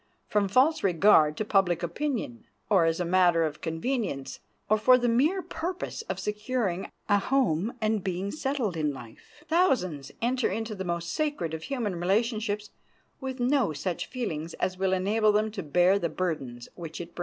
From 0.25 0.47
false 0.47 0.81
regard 0.81 1.37
to 1.37 1.45
public 1.45 1.83
opinion, 1.83 2.47
or 2.71 2.85
as 2.85 2.99
a 2.99 3.05
matter 3.05 3.43
of 3.43 3.61
convenience, 3.61 4.39
or 4.67 4.79
for 4.79 4.97
the 4.97 5.07
mere 5.07 5.43
purpose 5.43 6.01
of 6.09 6.19
securing 6.19 6.89
a 7.07 7.19
home 7.19 7.75
and 7.79 8.03
being 8.03 8.31
settled 8.31 8.75
in 8.75 8.93
life, 8.95 9.43
thousands 9.47 10.11
enter 10.19 10.49
into 10.49 10.73
the 10.73 10.83
most 10.83 11.11
sacred 11.13 11.53
of 11.53 11.61
human 11.65 11.97
relationships 11.99 12.71
with 13.19 13.39
no 13.39 13.73
such 13.73 14.07
feelings 14.07 14.55
as 14.55 14.75
will 14.75 14.93
enable 14.93 15.31
them 15.31 15.51
to 15.51 15.61
bear 15.61 15.99
the 15.99 16.09
burdens 16.09 16.67
which 16.73 16.99
it 16.99 17.13
brings. 17.13 17.19